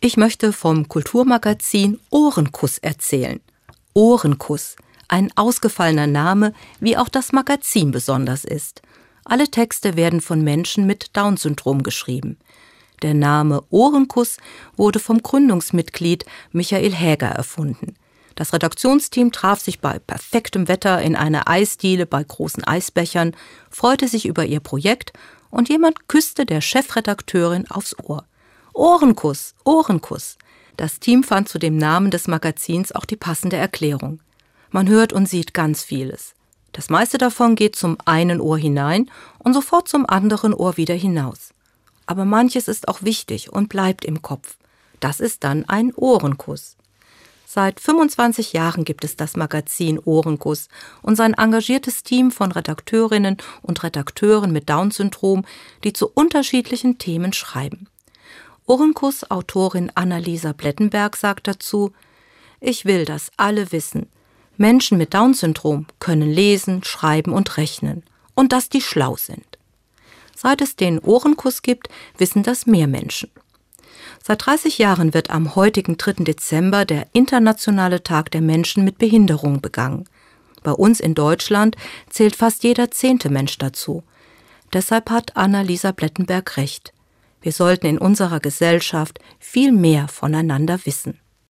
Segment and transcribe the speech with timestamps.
[0.00, 3.40] Ich möchte vom Kulturmagazin Ohrenkuss erzählen.
[3.94, 4.76] Ohrenkuss,
[5.08, 8.80] ein ausgefallener Name, wie auch das Magazin besonders ist.
[9.24, 12.38] Alle Texte werden von Menschen mit Down-Syndrom geschrieben.
[13.02, 14.36] Der Name Ohrenkuss
[14.76, 17.96] wurde vom Gründungsmitglied Michael Häger erfunden.
[18.36, 23.34] Das Redaktionsteam traf sich bei perfektem Wetter in einer Eisdiele bei großen Eisbechern,
[23.68, 25.12] freute sich über ihr Projekt
[25.50, 28.24] und jemand küsste der Chefredakteurin aufs Ohr.
[28.78, 30.38] Ohrenkuss, Ohrenkuss.
[30.76, 34.20] Das Team fand zu dem Namen des Magazins auch die passende Erklärung.
[34.70, 36.34] Man hört und sieht ganz vieles.
[36.70, 39.10] Das meiste davon geht zum einen Ohr hinein
[39.40, 41.52] und sofort zum anderen Ohr wieder hinaus.
[42.06, 44.56] Aber manches ist auch wichtig und bleibt im Kopf.
[45.00, 46.76] Das ist dann ein Ohrenkuss.
[47.46, 50.68] Seit 25 Jahren gibt es das Magazin Ohrenkuss
[51.02, 55.44] und sein engagiertes Team von Redakteurinnen und Redakteuren mit Down-Syndrom,
[55.82, 57.88] die zu unterschiedlichen Themen schreiben.
[58.68, 61.92] Ohrenkuss-Autorin Annalisa Blettenberg sagt dazu,
[62.60, 64.08] ich will, dass alle wissen,
[64.58, 68.02] Menschen mit Down-Syndrom können lesen, schreiben und rechnen
[68.34, 69.46] und dass die schlau sind.
[70.36, 73.30] Seit es den Ohrenkuss gibt, wissen das mehr Menschen.
[74.22, 76.24] Seit 30 Jahren wird am heutigen 3.
[76.24, 80.08] Dezember der Internationale Tag der Menschen mit Behinderung begangen.
[80.62, 81.76] Bei uns in Deutschland
[82.10, 84.02] zählt fast jeder zehnte Mensch dazu.
[84.72, 86.92] Deshalb hat Annalisa Blettenberg recht.
[87.40, 91.20] Wir sollten in unserer Gesellschaft viel mehr voneinander wissen.